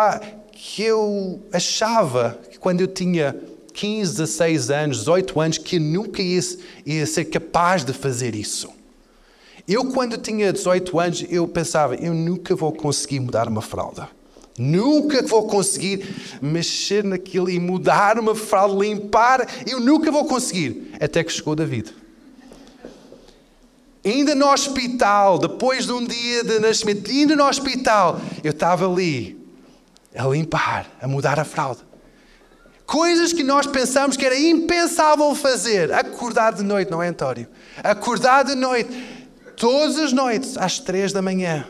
[0.52, 3.36] que eu achava que quando eu tinha
[3.74, 6.40] 15, 16 anos, 18 anos, que nunca ia,
[6.86, 8.70] ia ser capaz de fazer isso.
[9.68, 14.10] Eu, quando tinha 18 anos, eu pensava, eu nunca vou conseguir mudar uma fralda.
[14.63, 16.08] Nunca vou conseguir
[16.39, 19.47] mexer naquilo e mudar uma fralda, limpar.
[19.65, 20.93] Eu nunca vou conseguir.
[21.02, 21.91] Até que chegou David.
[24.06, 29.36] Ainda no hospital, depois de um dia de nascimento, ainda no hospital, eu estava ali
[30.15, 31.82] a limpar, a mudar a fralda.
[32.86, 35.91] Coisas que nós pensamos que era impensável fazer.
[35.91, 37.47] Acordar de noite, não é, António?
[37.84, 38.91] Acordar de noite,
[39.56, 41.65] todas as noites, às três da manhã.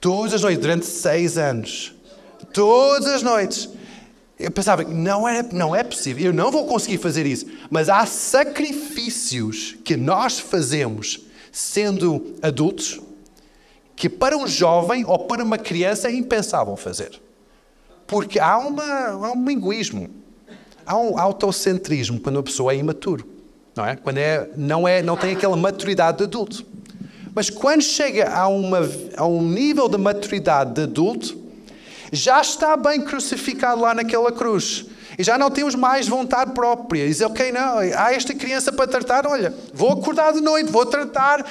[0.00, 1.94] Todas as noites, durante seis anos.
[2.52, 3.68] Todas as noies.
[4.38, 7.46] Eu pensava que não é, não é possível, eu não vou conseguir fazer isso.
[7.68, 11.20] Mas há sacrifícios que nós fazemos
[11.52, 13.00] sendo adultos
[13.94, 17.20] que para um jovem ou para uma criança é impensável fazer.
[18.06, 20.08] Porque há, uma, há um egoísmo,
[20.86, 23.28] há um autocentrismo quando a pessoa é imaturo,
[23.76, 23.96] não é?
[23.96, 26.64] Quando é, não, é, não tem aquela maturidade de adulto.
[27.34, 28.80] Mas quando chega a, uma,
[29.16, 31.38] a um nível de maturidade de adulto,
[32.12, 34.86] já está bem crucificado lá naquela cruz.
[35.18, 37.06] E já não temos mais vontade própria.
[37.06, 41.46] Diz, ok, não, há esta criança para tratar, olha, vou acordar de noite, vou tratar,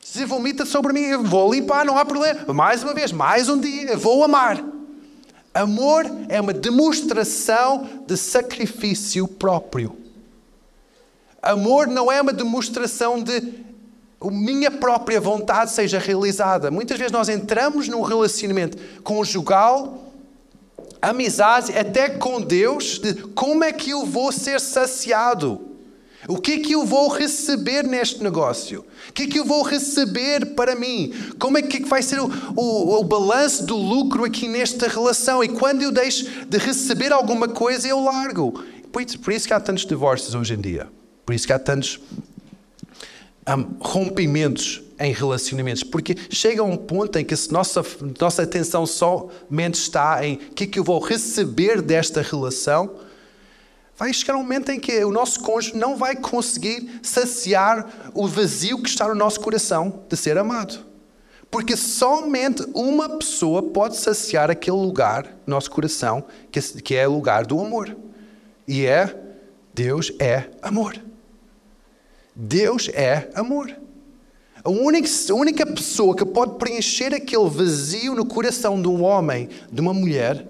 [0.00, 2.52] se vomita sobre mim, vou limpar, não há problema.
[2.52, 4.62] Mais uma vez, mais um dia, vou amar.
[5.54, 9.96] Amor é uma demonstração de sacrifício próprio.
[11.42, 13.40] Amor não é uma demonstração de
[14.22, 16.70] a minha própria vontade seja realizada.
[16.70, 20.12] Muitas vezes nós entramos num relacionamento conjugal,
[21.00, 25.72] amizade, até com Deus, de como é que eu vou ser saciado?
[26.28, 28.84] O que é que eu vou receber neste negócio?
[29.08, 31.12] O que é que eu vou receber para mim?
[31.36, 35.42] Como é que vai ser o, o, o balanço do lucro aqui nesta relação?
[35.42, 38.52] E quando eu deixo de receber alguma coisa, eu largo.
[38.92, 40.88] Por isso, por isso que há tantos divórcios hoje em dia.
[41.26, 41.98] Por isso que há tantos
[43.48, 47.84] um, rompimentos em relacionamentos, porque chega um ponto em que se nossa,
[48.20, 52.94] nossa atenção somente está em o que é que eu vou receber desta relação,
[53.96, 58.80] vai chegar um momento em que o nosso cônjuge não vai conseguir saciar o vazio
[58.80, 60.92] que está no nosso coração de ser amado.
[61.50, 66.24] Porque somente uma pessoa pode saciar aquele lugar no nosso coração,
[66.82, 67.94] que é o lugar do amor.
[68.66, 69.14] E é
[69.74, 71.11] Deus é amor.
[72.34, 73.74] Deus é amor.
[74.64, 79.48] A única, a única pessoa que pode preencher aquele vazio no coração de um homem,
[79.70, 80.46] de uma mulher,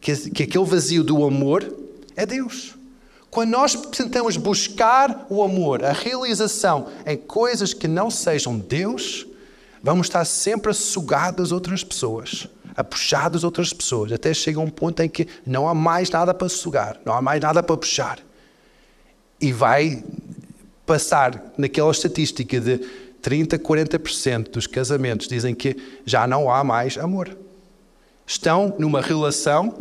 [0.00, 1.74] que, que aquele vazio do amor,
[2.14, 2.74] é Deus.
[3.30, 9.26] Quando nós tentamos buscar o amor, a realização em coisas que não sejam Deus,
[9.82, 14.58] vamos estar sempre a sugar das outras pessoas, a puxar das outras pessoas, até chega
[14.58, 17.76] um ponto em que não há mais nada para sugar, não há mais nada para
[17.76, 18.18] puxar.
[19.40, 20.04] E vai
[20.90, 22.78] passar naquela estatística de
[23.22, 27.30] 30, 40% dos casamentos dizem que já não há mais amor.
[28.26, 29.72] Estão numa relação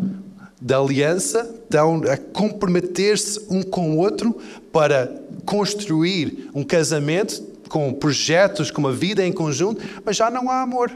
[0.61, 4.39] de aliança, estão a comprometer-se um com o outro
[4.71, 5.11] para
[5.47, 10.91] construir um casamento com projetos, com uma vida em conjunto, mas já não há amor.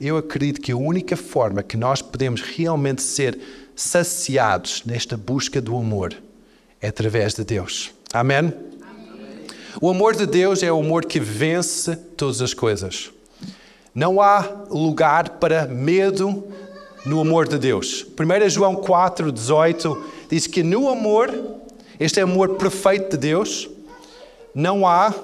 [0.00, 3.36] Eu acredito que a única forma que nós podemos realmente ser
[3.74, 6.14] saciados nesta busca do amor
[6.80, 7.90] é através de Deus.
[8.12, 8.69] Amém?
[9.78, 13.10] O amor de Deus é o amor que vence todas as coisas.
[13.94, 16.44] Não há lugar para medo
[17.04, 18.06] no amor de Deus.
[18.18, 21.32] 1 João 4, 18 diz que no amor,
[21.98, 23.68] este é amor perfeito de Deus,
[24.54, 25.14] não há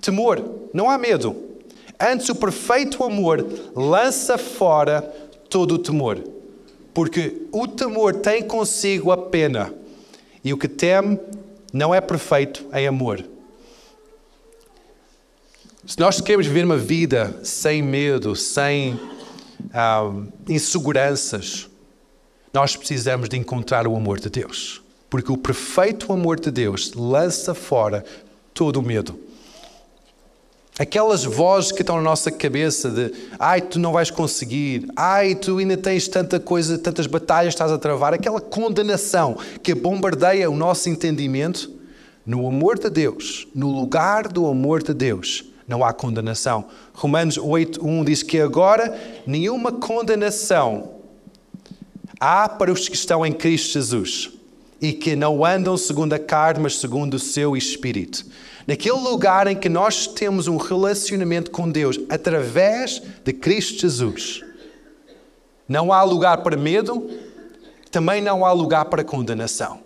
[0.00, 1.36] temor, não há medo.
[1.98, 5.02] Antes, o perfeito amor lança fora
[5.48, 6.18] todo o temor,
[6.92, 9.72] porque o temor tem consigo a pena,
[10.44, 11.18] e o que teme
[11.72, 13.31] não é perfeito em amor.
[15.84, 19.00] Se nós queremos viver uma vida sem medo, sem
[19.74, 20.12] ah,
[20.48, 21.68] inseguranças,
[22.52, 24.80] nós precisamos de encontrar o amor de Deus.
[25.10, 28.04] Porque o perfeito amor de Deus lança fora
[28.54, 29.18] todo o medo.
[30.78, 35.58] Aquelas vozes que estão na nossa cabeça de ai, tu não vais conseguir, ai, tu
[35.58, 40.88] ainda tens tanta coisa, tantas batalhas estás a travar, aquela condenação que bombardeia o nosso
[40.88, 41.72] entendimento,
[42.24, 46.66] no amor de Deus, no lugar do amor de Deus, não há condenação.
[46.92, 48.94] Romanos 8:1 diz que agora
[49.26, 50.96] nenhuma condenação
[52.20, 54.30] há para os que estão em Cristo Jesus
[54.82, 58.26] e que não andam segundo a carne, mas segundo o seu espírito.
[58.66, 64.44] Naquele lugar em que nós temos um relacionamento com Deus através de Cristo Jesus,
[65.66, 67.08] não há lugar para medo,
[67.90, 69.80] também não há lugar para condenação.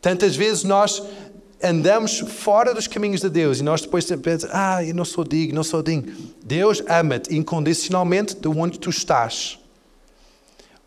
[0.00, 1.02] Tantas vezes nós
[1.62, 5.54] andamos fora dos caminhos de Deus e nós depois pensamos, ah, eu não sou digno,
[5.54, 6.12] não sou digno.
[6.44, 9.58] Deus ama-te incondicionalmente de onde tu estás.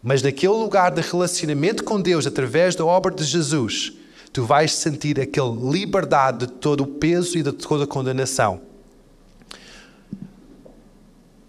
[0.03, 3.93] Mas naquele lugar de relacionamento com Deus, através da obra de Jesus,
[4.31, 8.61] tu vais sentir aquela liberdade de todo o peso e de toda a condenação.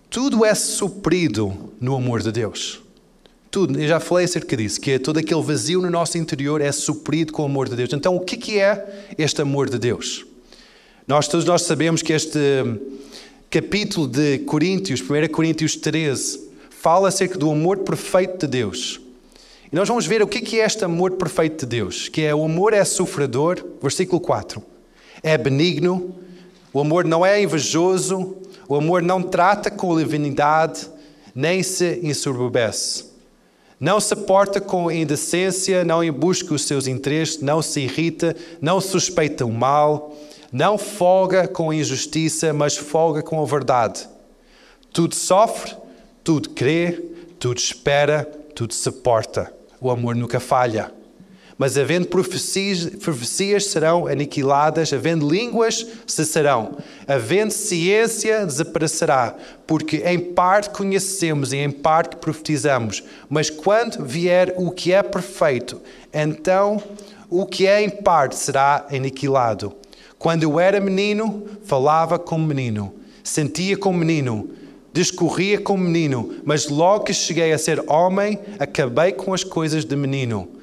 [0.08, 2.85] Tudo é suprido no amor de Deus.
[3.56, 6.70] Tudo, eu já falei acerca disso, que é todo aquele vazio no nosso interior é
[6.70, 7.90] suprido com o amor de Deus.
[7.90, 10.26] Então, o que é este amor de Deus?
[11.08, 12.38] Nós todos nós sabemos que este
[13.48, 16.38] capítulo de Coríntios, 1 Coríntios 13,
[16.68, 19.00] fala acerca do amor perfeito de Deus.
[19.72, 22.44] E nós vamos ver o que é este amor perfeito de Deus, que é o
[22.44, 24.62] amor é sofredor, versículo 4.
[25.22, 26.14] É benigno,
[26.74, 28.36] o amor não é invejoso,
[28.68, 30.86] o amor não trata com leviandade,
[31.34, 33.05] nem se ensoberbece.
[33.78, 39.44] Não se porta com indecência, não busca os seus interesses, não se irrita, não suspeita
[39.44, 40.16] o mal,
[40.50, 44.08] não folga com injustiça, mas folga com a verdade.
[44.92, 45.76] Tudo sofre,
[46.24, 46.92] tudo crê,
[47.38, 48.24] tudo espera,
[48.54, 49.52] tudo suporta.
[49.78, 50.95] O amor nunca falha.
[51.58, 56.76] Mas havendo profecias, profecias serão aniquiladas, havendo línguas cessarão,
[57.08, 59.34] havendo ciência desaparecerá,
[59.66, 63.02] porque em parte conhecemos e em parte profetizamos.
[63.28, 65.80] Mas quando vier o que é perfeito,
[66.12, 66.82] então
[67.30, 69.72] o que é em parte será aniquilado.
[70.18, 72.94] Quando eu era menino, falava como menino,
[73.24, 74.50] sentia como menino,
[74.92, 79.96] discorria como menino, mas logo que cheguei a ser homem, acabei com as coisas de
[79.96, 80.55] menino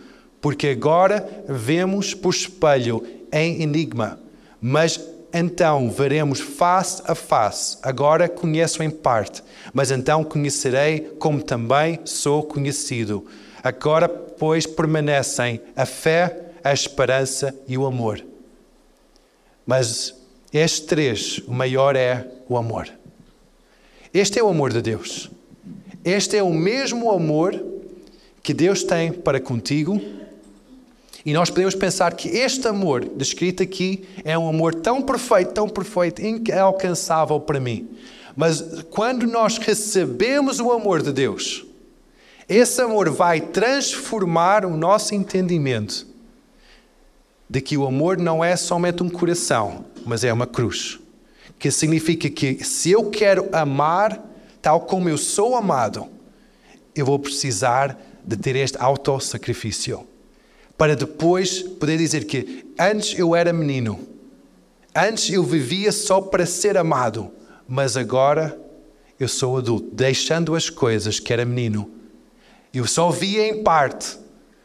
[0.44, 4.20] porque agora vemos por espelho em enigma,
[4.60, 5.00] mas
[5.34, 7.78] então veremos face a face.
[7.82, 9.42] Agora conheço em parte,
[9.74, 13.26] mas então conhecerei como também sou conhecido.
[13.64, 18.22] Agora, pois, permanecem a fé, a esperança e o amor.
[19.66, 20.14] Mas
[20.52, 22.90] estes três, o maior é o amor.
[24.14, 25.32] Este é o amor de Deus.
[26.04, 27.64] Este é o mesmo amor
[28.44, 30.02] que Deus tem para contigo
[31.26, 35.70] e nós podemos pensar que este amor descrito aqui é um amor tão perfeito, tão
[35.70, 37.90] perfeito, inalcançável para mim.
[38.36, 41.66] Mas quando nós recebemos o amor de Deus,
[42.50, 46.06] esse amor vai transformar o nosso entendimento
[47.50, 51.00] de que o amor não é somente um coração, mas é uma cruz.
[51.58, 54.22] Que significa que se eu quero amar
[54.62, 56.08] tal como eu sou amado,
[56.94, 60.06] eu vou precisar de ter este autossacrifício
[60.78, 64.00] para depois poder dizer que antes eu era menino,
[64.96, 67.32] antes eu vivia só para ser amado,
[67.68, 68.60] mas agora
[69.20, 71.90] eu sou adulto, deixando as coisas que era menino.
[72.74, 74.18] Eu só via em parte,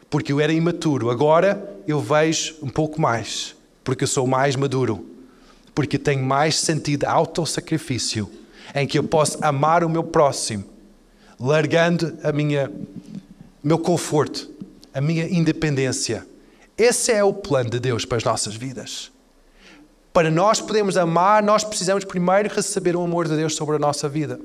[0.08, 1.10] porque eu era imaturo.
[1.10, 3.54] Agora eu vejo um pouco mais,
[3.84, 5.06] porque eu sou mais maduro,
[5.74, 8.28] porque tenho mais sentido autossacrifício,
[8.74, 10.64] em que eu posso amar o meu próximo,
[11.38, 12.70] largando a minha
[13.62, 14.57] meu conforto
[14.98, 16.26] a minha independência.
[16.76, 19.12] Esse é o plano de Deus para as nossas vidas.
[20.12, 24.08] Para nós podermos amar, nós precisamos primeiro receber o amor de Deus sobre a nossa
[24.08, 24.40] vida.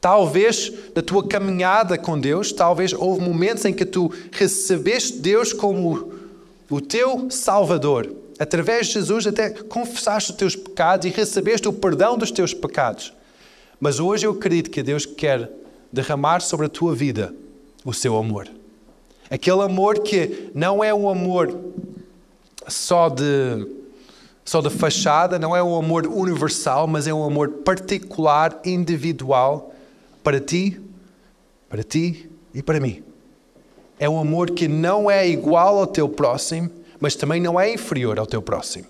[0.00, 6.10] Talvez na tua caminhada com Deus, talvez houve momentos em que tu recebeste Deus como
[6.70, 8.10] o teu Salvador.
[8.38, 13.12] Através de Jesus até confessaste os teus pecados e recebeste o perdão dos teus pecados.
[13.78, 15.50] Mas hoje eu acredito que Deus quer
[15.92, 17.34] derramar sobre a tua vida
[17.84, 18.48] o seu amor.
[19.30, 21.54] Aquele amor que não é um amor
[22.66, 23.66] só de,
[24.44, 29.74] só de fachada, não é um amor universal, mas é um amor particular, individual,
[30.22, 30.80] para ti,
[31.68, 33.02] para ti e para mim.
[33.98, 38.18] É um amor que não é igual ao teu próximo, mas também não é inferior
[38.18, 38.86] ao teu próximo.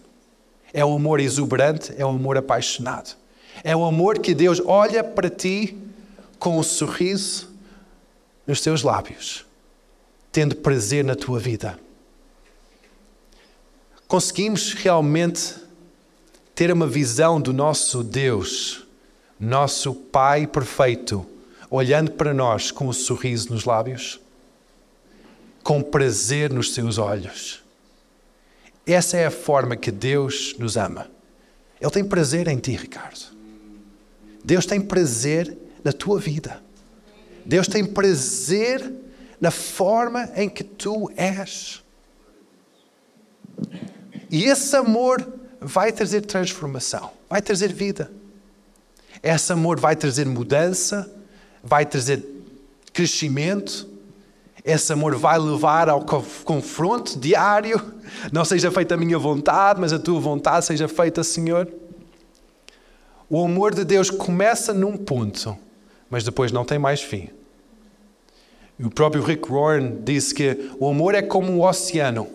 [0.73, 3.17] É um amor exuberante, é um amor apaixonado.
[3.65, 5.77] É um amor que Deus olha para ti
[6.39, 7.51] com um sorriso
[8.47, 9.48] nos teus lábios
[10.39, 11.77] tendo prazer na tua vida.
[14.07, 15.57] Conseguimos realmente
[16.55, 18.87] ter uma visão do nosso Deus,
[19.41, 21.27] nosso Pai perfeito,
[21.69, 24.21] olhando para nós com um sorriso nos lábios,
[25.65, 27.61] com prazer nos seus olhos.
[28.87, 31.11] Essa é a forma que Deus nos ama.
[31.81, 33.27] Ele tem prazer em ti, Ricardo.
[34.45, 36.63] Deus tem prazer na tua vida.
[37.45, 39.08] Deus tem prazer
[39.41, 41.83] na forma em que tu és.
[44.31, 45.27] E esse amor
[45.61, 48.11] vai trazer transformação, vai trazer vida.
[49.23, 51.11] Esse amor vai trazer mudança,
[51.63, 52.25] vai trazer
[52.93, 53.89] crescimento.
[54.65, 56.05] Esse amor vai levar ao
[56.45, 57.81] confronto diário.
[58.33, 61.69] Não seja feita a minha vontade, mas a tua vontade seja feita, Senhor.
[63.31, 65.57] O amor de Deus começa num ponto,
[66.09, 67.29] mas depois não tem mais fim.
[68.81, 72.29] O próprio Rick Warren disse que o amor é como um oceano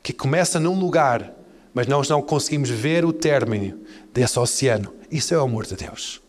[0.00, 1.32] que começa num lugar,
[1.74, 3.78] mas nós não conseguimos ver o término
[4.12, 4.92] desse oceano.
[5.10, 6.20] Isso é o amor de Deus.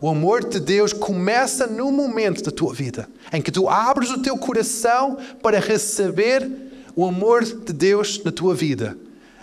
[0.00, 4.20] O amor de Deus começa no momento da tua vida em que tu abres o
[4.20, 6.50] teu coração para receber
[6.96, 8.98] o amor de Deus na tua vida,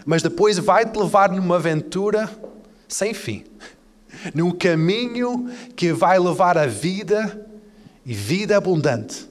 [0.06, 2.30] mas depois vai te levar numa aventura
[2.88, 3.46] sem fim,
[4.36, 7.48] num caminho que vai levar a vida
[8.06, 9.30] e vida abundante,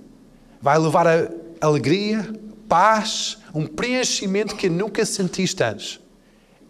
[0.61, 2.29] vai levar a alegria,
[2.69, 6.01] paz, um preenchimento que nunca sentiste antes.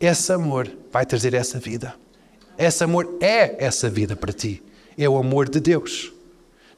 [0.01, 1.95] Esse amor vai trazer essa vida.
[2.57, 4.63] Esse amor é essa vida para ti.
[4.97, 6.13] É o amor de Deus.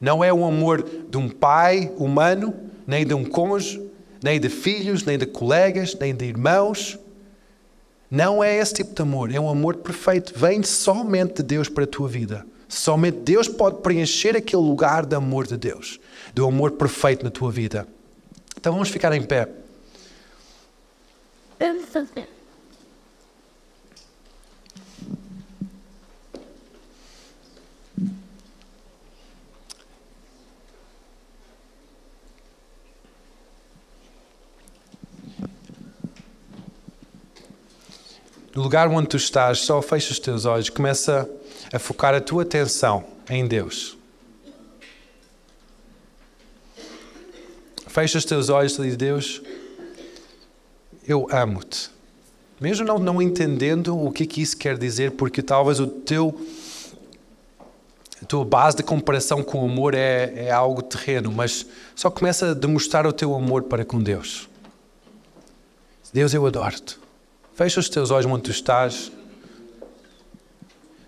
[0.00, 2.52] Não é o amor de um pai humano,
[2.86, 3.80] nem de um cônjuge,
[4.22, 6.98] nem de filhos, nem de colegas, nem de irmãos.
[8.10, 9.32] Não é esse tipo de amor.
[9.32, 10.32] É um amor perfeito.
[10.36, 12.44] Vem somente de Deus para a tua vida.
[12.72, 16.00] Somente Deus pode preencher aquele lugar de amor de Deus,
[16.34, 17.86] do amor perfeito na tua vida.
[18.56, 19.46] Então vamos ficar em pé.
[38.54, 41.28] no lugar onde tu estás, só fecha os teus olhos, começa
[41.72, 43.96] a focar a tua atenção em Deus.
[47.86, 49.42] Fecha os teus olhos e diz: Deus,
[51.06, 51.90] eu amo-te.
[52.60, 56.34] Mesmo não, não entendendo o que, que isso quer dizer, porque talvez o teu,
[58.22, 62.50] a tua base de comparação com o amor é, é algo terreno, mas só começa
[62.50, 64.48] a demonstrar o teu amor para com Deus.
[66.12, 66.98] Deus, eu adoro-te.
[67.54, 69.10] Fecha os teus olhos onde tu estás.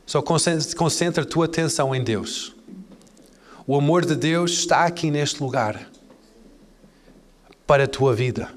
[0.07, 2.55] Só concentra a tua atenção em Deus.
[3.66, 5.88] O amor de Deus está aqui neste lugar
[7.66, 8.52] para a tua vida.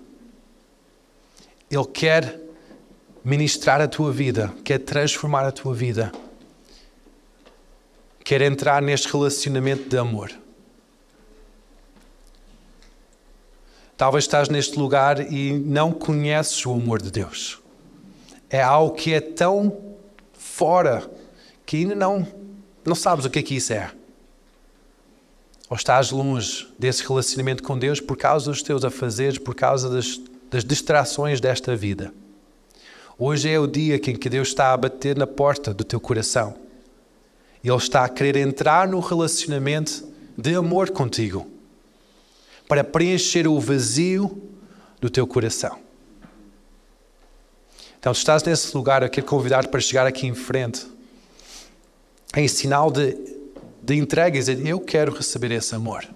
[1.71, 2.39] Ele quer
[3.23, 6.11] ministrar a tua vida, quer transformar a tua vida,
[8.23, 10.31] quer entrar neste relacionamento de amor.
[13.95, 17.59] Talvez estás neste lugar e não conheces o amor de Deus
[18.49, 19.95] é algo que é tão
[20.33, 21.09] fora
[21.67, 22.25] que ainda não,
[22.85, 23.91] não sabes o que é que isso é.
[25.69, 30.19] Ou estás longe desse relacionamento com Deus por causa dos teus afazeres, por causa das,
[30.49, 32.13] das distrações desta vida.
[33.19, 36.55] Hoje é o dia em que Deus está a bater na porta do teu coração.
[37.61, 40.07] Ele está a querer entrar no relacionamento
[40.37, 41.51] de amor contigo
[42.65, 44.41] para preencher o vazio
[45.01, 45.77] do teu coração.
[47.99, 50.87] Então, se estás nesse lugar, eu quero convidar-te para chegar aqui em frente,
[52.35, 53.17] em sinal de,
[53.81, 56.07] de entrega dizer: Eu quero receber esse amor.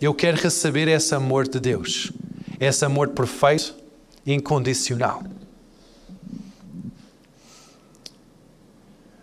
[0.00, 2.12] Eu quero receber esse amor de Deus,
[2.58, 3.76] esse amor perfeito
[4.26, 5.22] incondicional.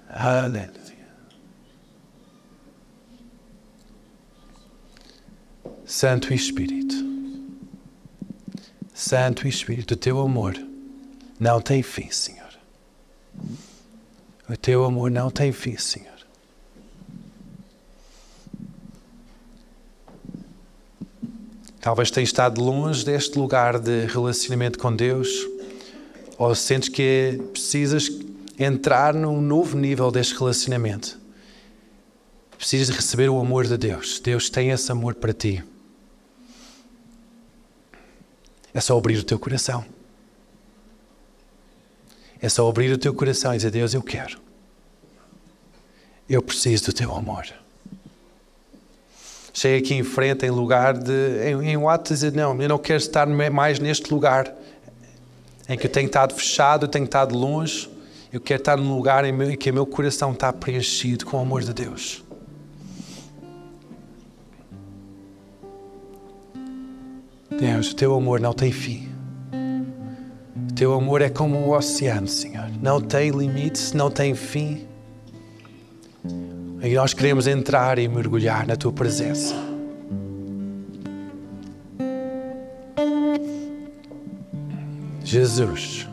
[0.10, 0.80] Aleluia.
[5.86, 6.96] Santo Espírito,
[8.94, 10.56] Santo Espírito, o teu amor
[11.40, 12.39] não tem fim, Senhor.
[14.50, 16.10] O teu amor não tem fim, Senhor.
[21.80, 25.30] Talvez tenhas estado longe deste lugar de relacionamento com Deus,
[26.38, 28.10] ou sentes que precisas
[28.58, 31.20] entrar num novo nível deste relacionamento.
[32.58, 34.20] Precisas receber o amor de Deus.
[34.20, 35.64] Deus tem esse amor para ti.
[38.74, 39.86] É só abrir o teu coração.
[42.42, 44.40] É só abrir o teu coração e dizer: Deus, eu quero.
[46.30, 47.46] Eu preciso do teu amor.
[49.54, 51.12] Chega aqui em frente, em lugar de.
[51.50, 54.56] em, em um ato de dizer: Não, eu não quero estar mais neste lugar
[55.68, 57.90] em que eu tenho estado fechado, eu tenho estado longe.
[58.32, 61.40] Eu quero estar num lugar em, em que o meu coração está preenchido com o
[61.42, 62.24] amor de Deus.
[67.60, 69.09] Deus, o teu amor não tem fim.
[70.80, 72.70] Teu amor é como o oceano, Senhor.
[72.82, 74.88] Não tem limites, não tem fim.
[76.82, 79.54] E nós queremos entrar e mergulhar na tua presença.
[85.22, 86.08] Jesus.